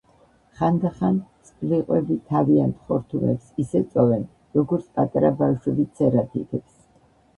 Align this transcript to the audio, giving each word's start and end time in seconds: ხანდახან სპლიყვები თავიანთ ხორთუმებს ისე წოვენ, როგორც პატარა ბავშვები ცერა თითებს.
ხანდახან 0.59 1.17
სპლიყვები 1.49 2.17
თავიანთ 2.31 2.79
ხორთუმებს 2.87 3.51
ისე 3.67 3.83
წოვენ, 3.93 4.27
როგორც 4.59 4.89
პატარა 4.99 5.33
ბავშვები 5.43 5.87
ცერა 6.01 6.25
თითებს. 6.33 6.79